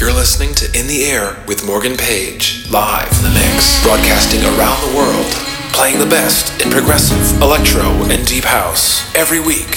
[0.00, 4.80] You're listening to In the Air with Morgan Page, live in the mix, broadcasting around
[4.80, 5.30] the world,
[5.74, 9.76] playing the best in progressive, electro, and deep house every week.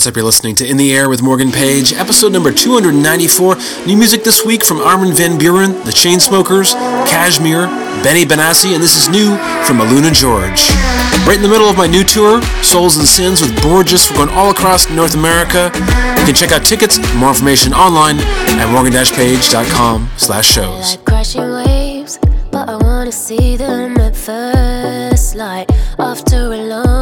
[0.00, 0.16] What's up?
[0.16, 3.56] You're listening to In the Air with Morgan Page, episode number 294.
[3.86, 6.72] New music this week from Armin Van Buuren, The Chainsmokers,
[7.04, 7.68] KSHMR,
[8.02, 9.36] Benny Benassi, and this is new
[9.66, 10.70] from AlunaGeorge.
[11.28, 14.10] Right in the middle of my new tour, Souls and Sins with Borgeous.
[14.10, 15.70] We're going all across North America.
[15.74, 20.96] You can check out tickets, more information online at morgan-page.com slash shows.
[20.96, 22.18] Like crashing waves,
[22.50, 26.99] but I wanna see them at first light after a long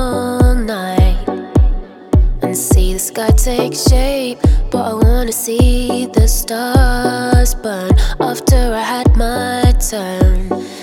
[3.18, 4.38] sky take shape,
[4.70, 10.77] but I wanna see the stars burn after I had my turn.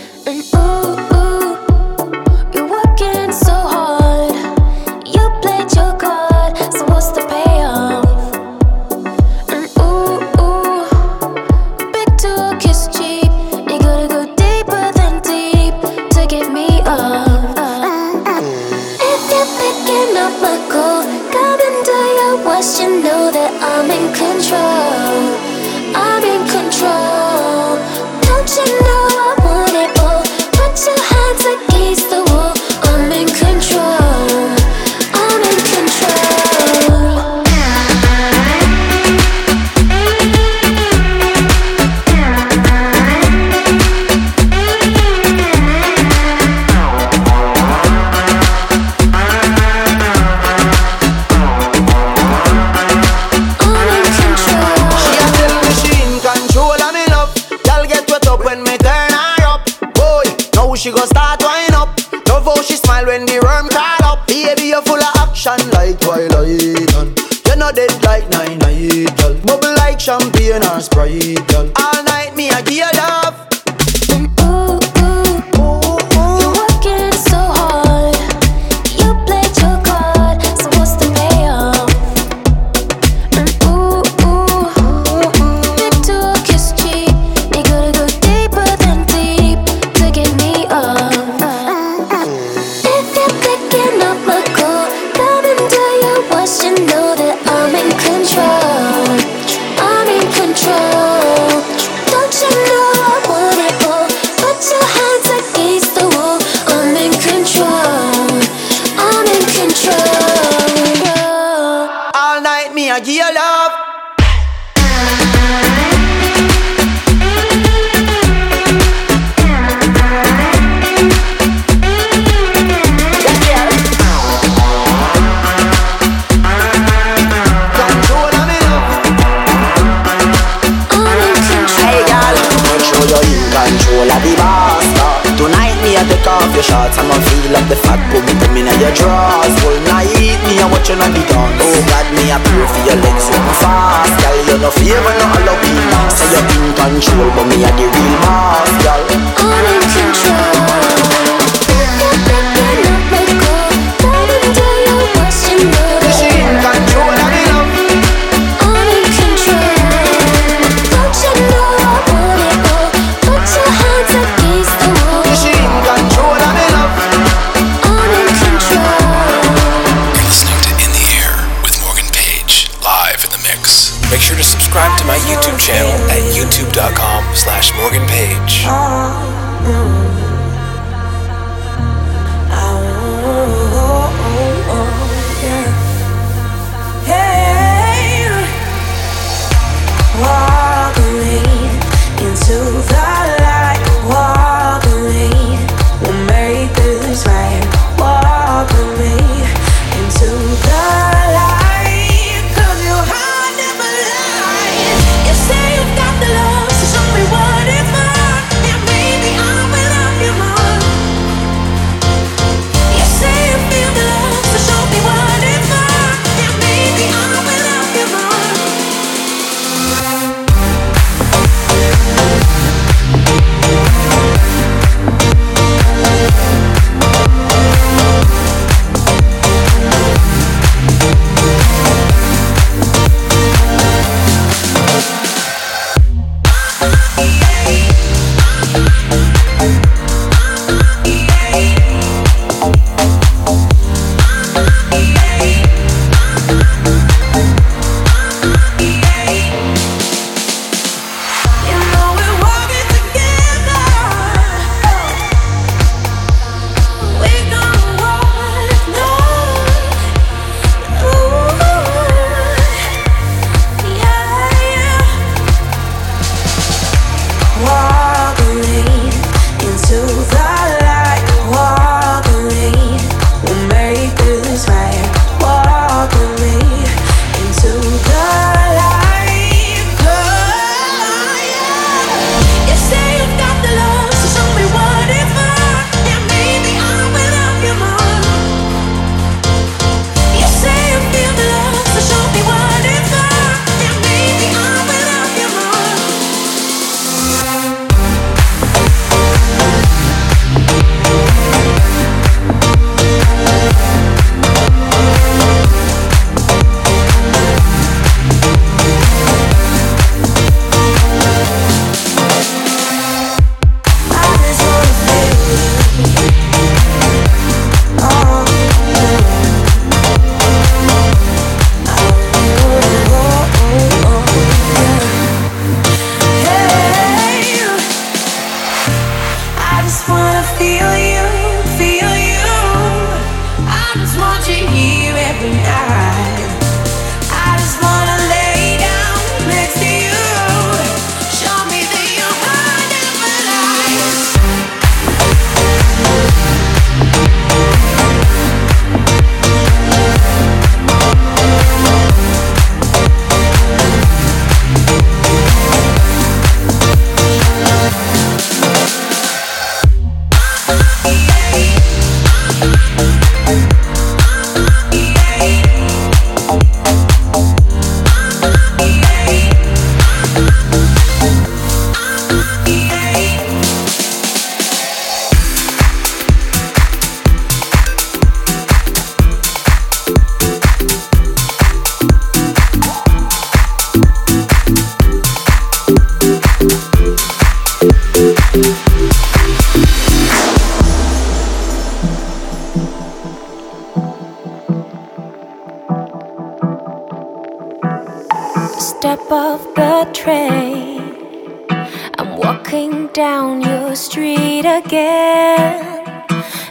[403.35, 406.05] Down your street again,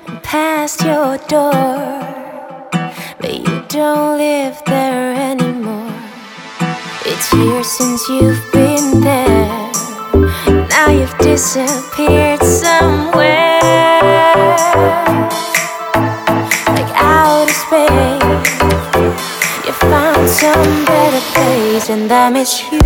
[0.06, 2.00] and past your door,
[3.20, 5.92] but you don't live there anymore.
[7.04, 9.72] It's years since you've been there.
[10.74, 13.60] Now you've disappeared somewhere,
[16.76, 18.40] like outer space.
[19.66, 22.80] You found some better place, and I miss you.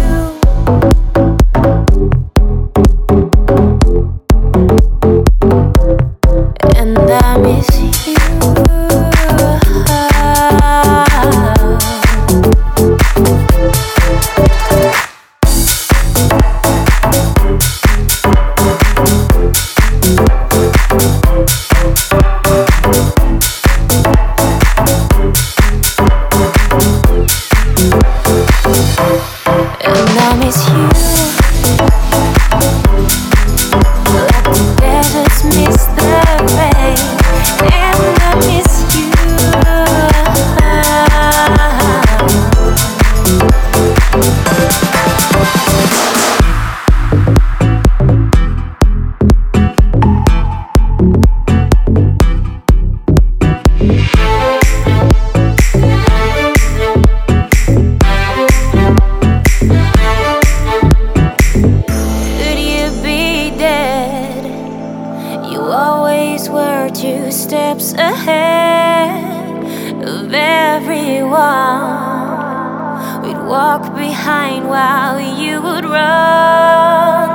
[74.29, 77.31] behind while you would run.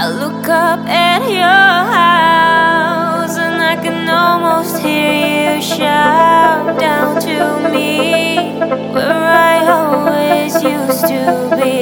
[0.00, 7.36] I look up at your house and I can almost hear you shout down to
[7.74, 8.58] me
[8.94, 11.22] where I always used to
[11.60, 11.76] be.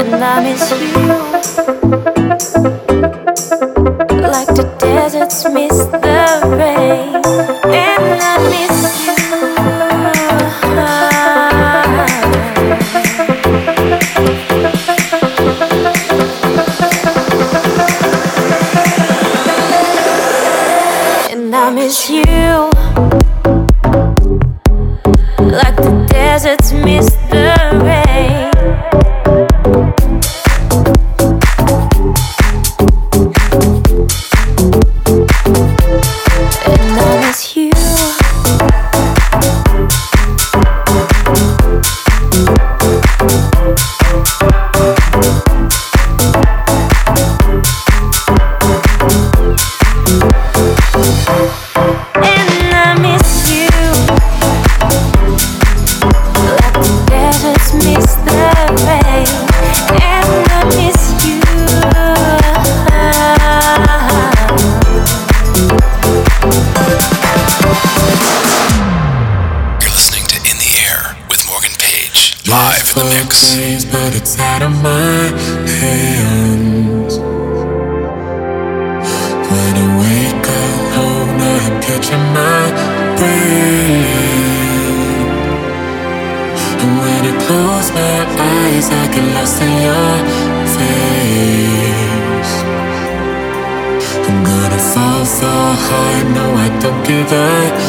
[0.00, 0.92] And I miss you
[4.36, 6.20] like the deserts miss the
[6.60, 7.57] rain.
[96.88, 97.87] Don't give up.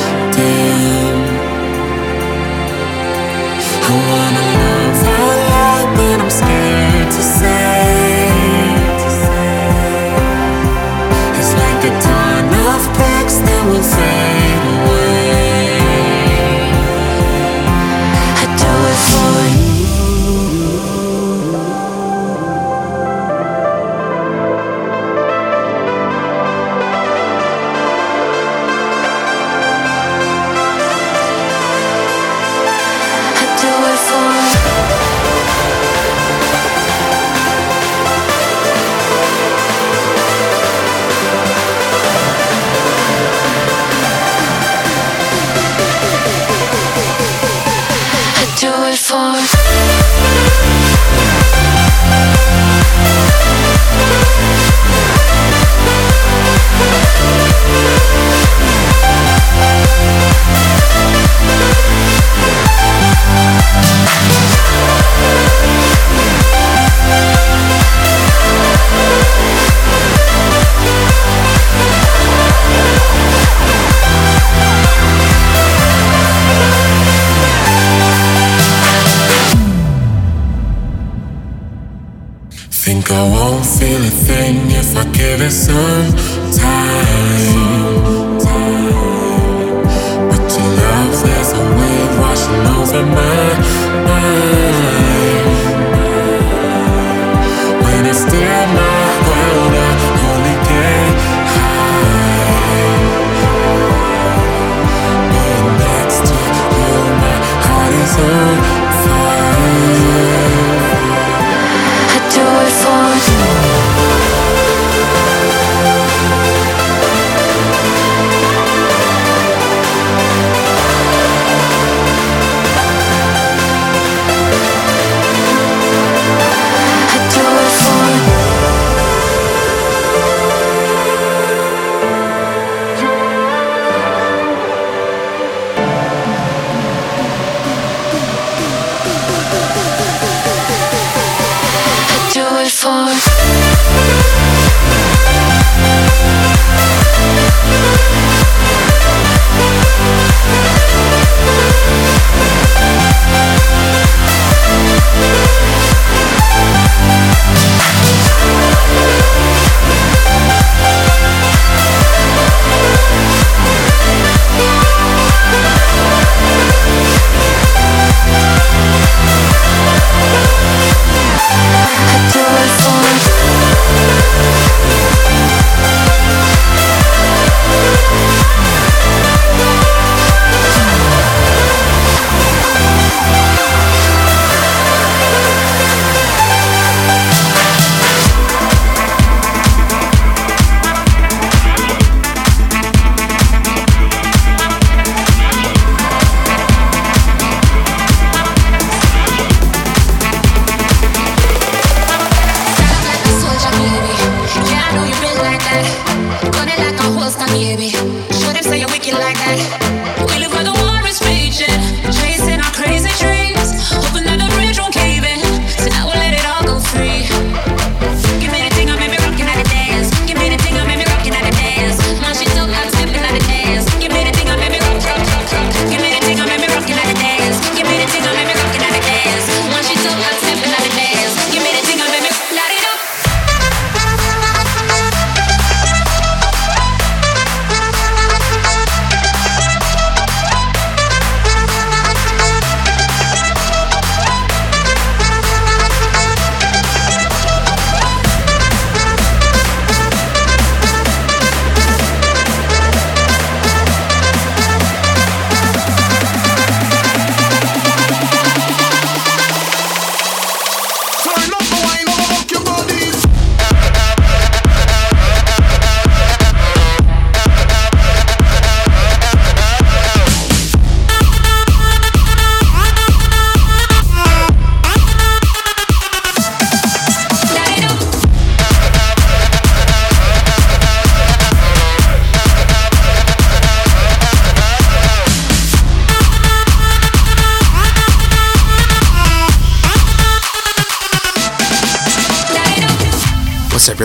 [207.52, 207.78] You're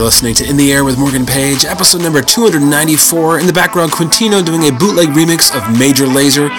[0.04, 3.40] listening to In the Air with Morgan Page, episode number 294.
[3.40, 6.52] In the background, Quintino doing a bootleg remix of Major Lazer.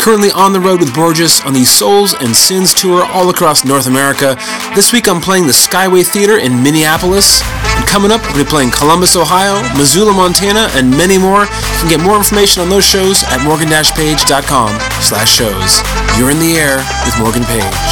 [0.00, 3.86] Currently on the road with Borgeous on the Souls and Sins tour all across North
[3.86, 4.34] America.
[4.74, 7.42] This week I'm playing the Skyway Theater in Minneapolis.
[7.76, 11.42] And coming up, we'll be playing Columbus, Ohio, Missoula, Montana, and many more.
[11.42, 14.72] You can get more information on those shows at morgan-page.com
[15.04, 15.84] slash shows.
[16.16, 17.89] You're in the air with Morgan Page.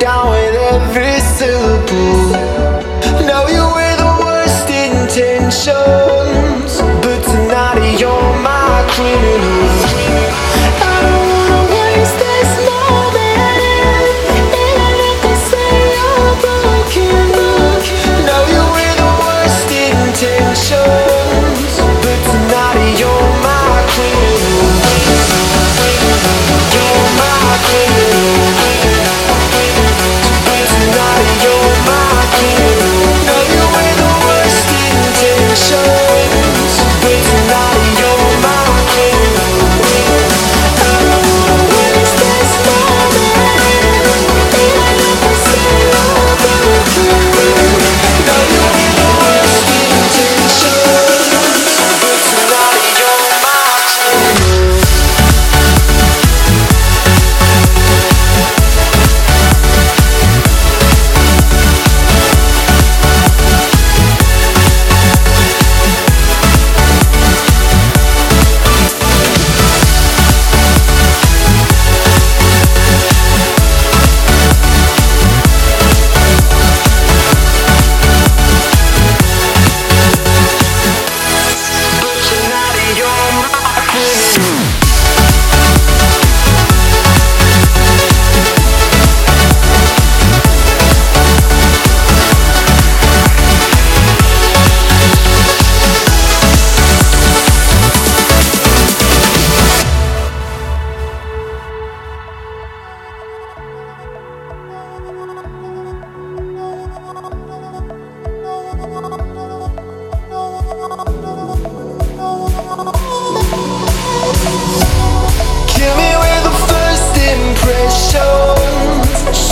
[0.00, 2.32] Down with every syllable.
[3.28, 9.59] Now you with the worst intentions, but tonight you're my criminal.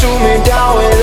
[0.00, 0.97] shoot me down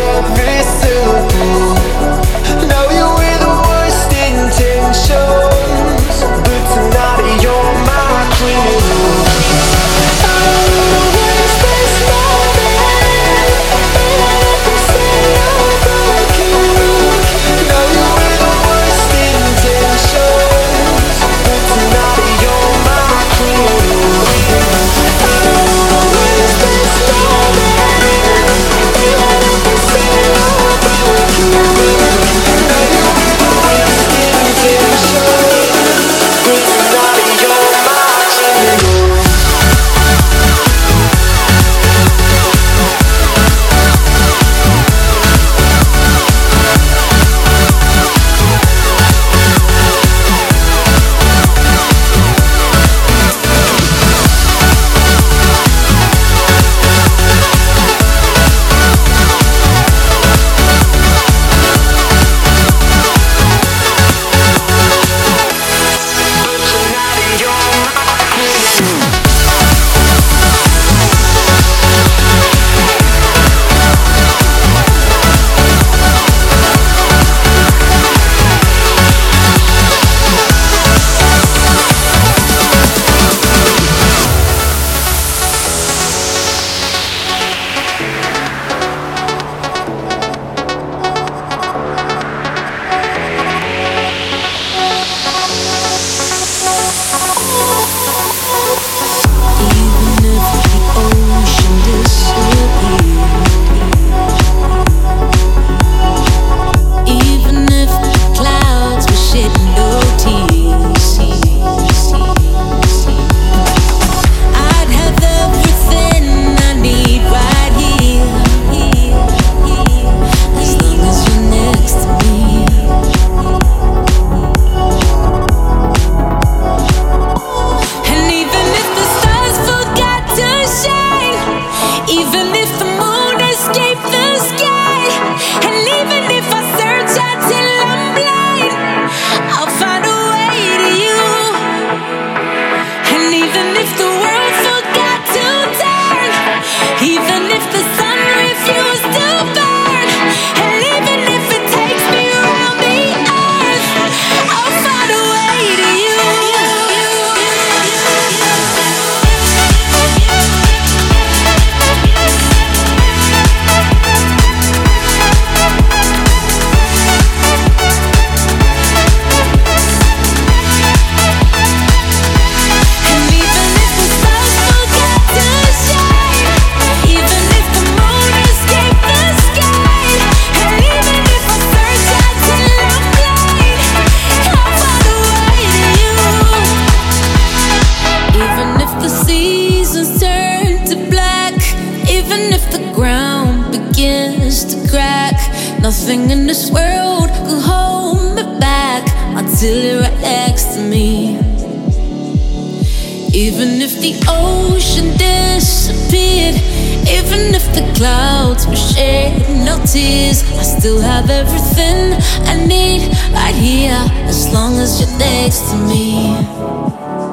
[214.56, 217.25] long as you're next to me.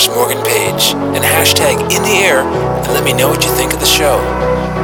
[0.00, 3.72] slash Morgan Page and hashtag in the air and let me know what you think
[3.72, 4.79] of the show.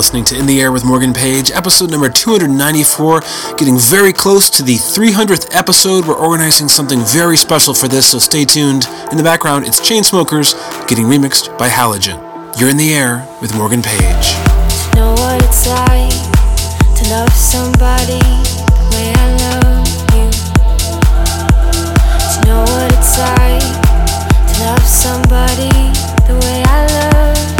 [0.00, 3.20] Listening to In the Air with Morgan Page, episode number 294,
[3.58, 6.06] getting very close to the 300th episode.
[6.06, 8.88] We're organizing something very special for this, so stay tuned.
[9.10, 10.56] In the background, it's Chainsmokers
[10.88, 12.16] getting remixed by Halogen.
[12.58, 14.00] You're in the air with Morgan Page.
[14.96, 16.16] Know what it's like
[16.96, 18.24] to love somebody
[18.80, 19.84] the way I love
[20.16, 20.32] you.
[22.32, 23.68] To know what it's like
[24.48, 25.68] to love somebody
[26.24, 27.59] the way I love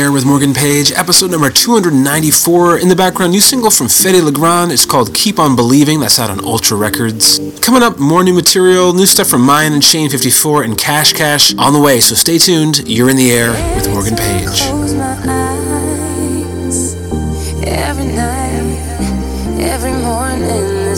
[0.00, 2.78] Air with Morgan Page, episode number 294.
[2.78, 4.72] In the background, new single from Fedde Le Grand.
[4.72, 6.00] It's called Keep On Believing.
[6.00, 7.38] That's out on Ultra Records.
[7.60, 11.54] Coming up, more new material, new stuff from Myon and Shane 54 and Cash Cash
[11.56, 12.00] on the way.
[12.00, 12.88] So stay tuned.
[12.88, 14.62] You're in the air with Morgan Page.
[19.60, 20.94] Every morning,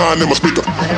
[0.00, 0.89] nine in my speaker.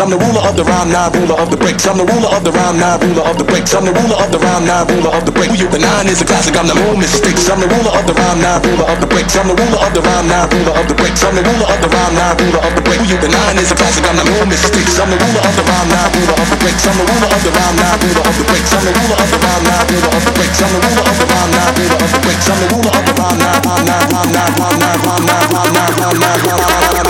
[0.00, 1.84] I'm the ruler of the round nine, ruler of the breaks.
[1.84, 3.76] I'm the ruler of the round nine, ruler of the breaks.
[3.76, 5.68] I'm the ruler of the round nine, ruler of the you?
[5.68, 6.56] The nine is a classic.
[6.56, 7.52] I'm the no mistakes.
[7.52, 9.36] I'm the ruler of the round nine, ruler of the breaks.
[9.36, 11.20] I'm the ruler of the round nine, ruler of the breaks.
[11.20, 12.80] I'm the ruler of the round nine, ruler of the
[13.12, 13.16] you?
[13.20, 14.00] The nine is a classic.
[14.08, 14.96] I'm the no mistakes.
[14.96, 16.84] I'm the ruler of the round nine, ruler of the breaks.
[16.88, 18.72] I'm the ruler of the round nine, ruler of the breaks.
[18.72, 20.60] I'm the ruler of the round nine, ruler of the breaks.
[20.64, 22.46] I'm the ruler of the round nine, ruler of the breaks.
[22.48, 25.44] I'm the ruler of the round nine, round nine, round nine, round nine, round nine,
[25.52, 27.00] round nine, round nine, round nine.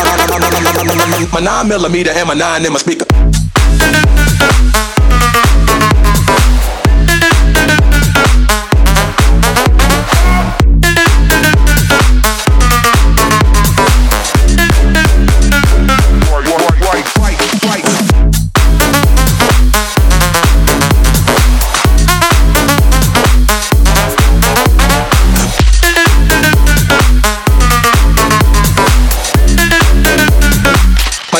[1.30, 3.29] My nine millimeter and my nine in my speaker.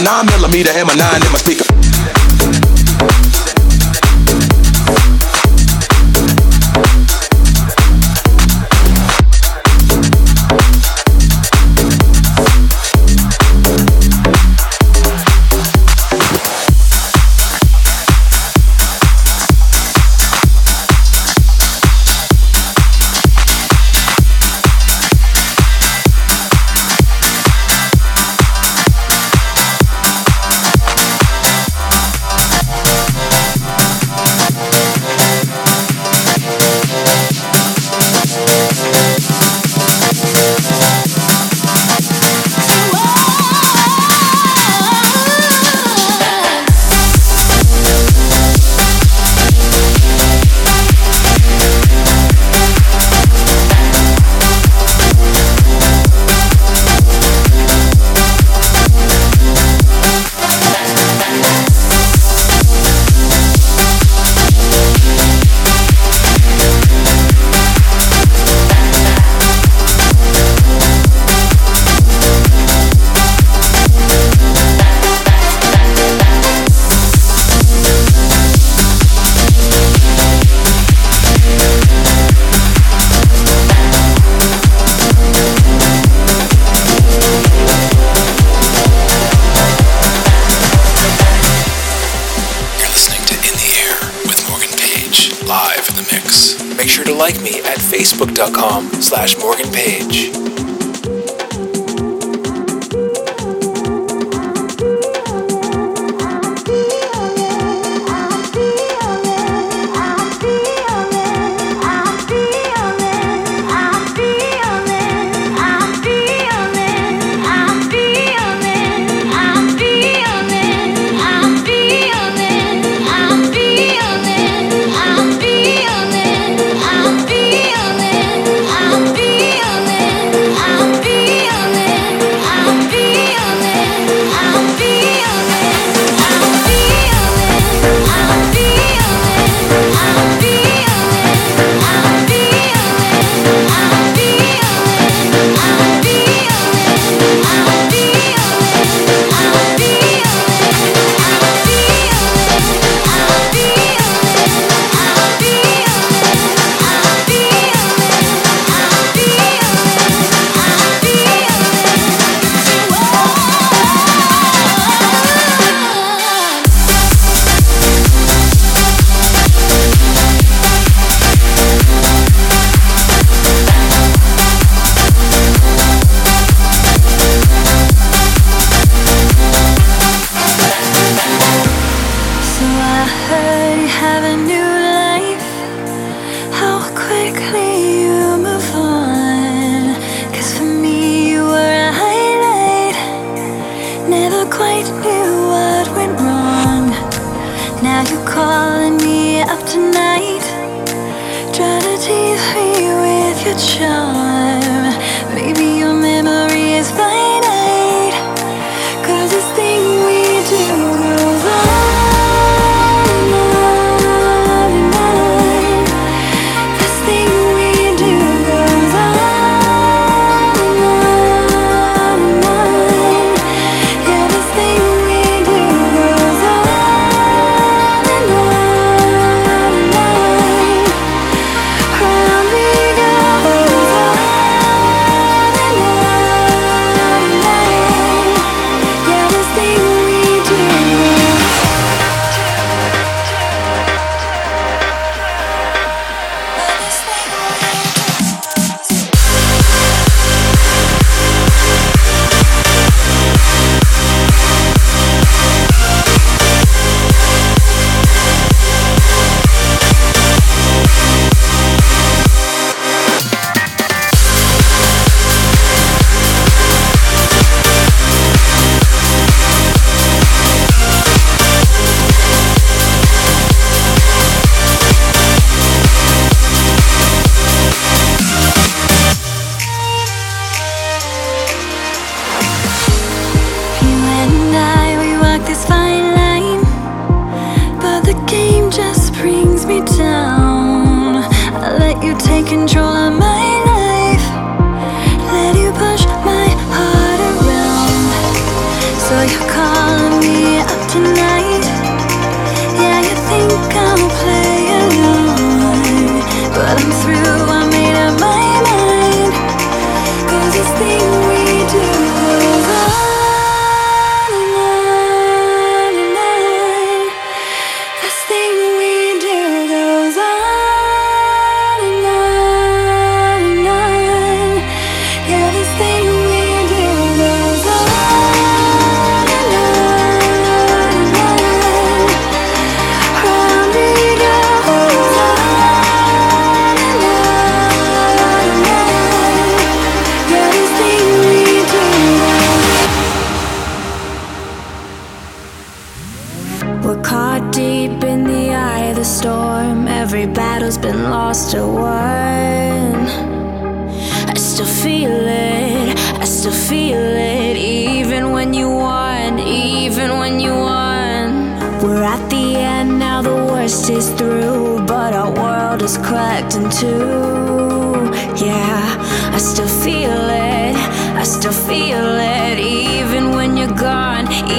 [0.03, 1.90] Nine millimeter and my nine in my speaker.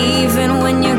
[0.02, 0.91] even when you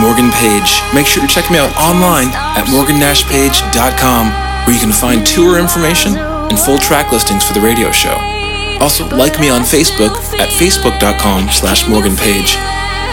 [0.00, 0.80] Morgan Page.
[0.94, 4.24] Make sure to check me out online at morgannashpage.com
[4.64, 8.16] where you can find tour information and full track listings for the radio show.
[8.80, 12.56] Also, like me on Facebook at facebook.com slash morganpage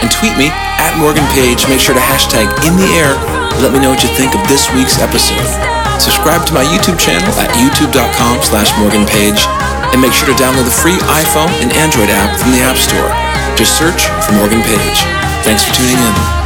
[0.00, 0.48] and tweet me
[0.80, 1.68] at morganpage.
[1.68, 3.14] Make sure to hashtag in the air
[3.58, 5.42] let me know what you think of this week's episode.
[5.98, 9.42] Subscribe to my YouTube channel at youtube.com slash morganpage
[9.90, 13.10] and make sure to download the free iPhone and Android app from the App Store.
[13.58, 14.98] Just search for Morgan Page.
[15.42, 16.37] Thanks for tuning in.